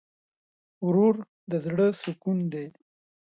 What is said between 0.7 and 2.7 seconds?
ورور د زړه سکون دی.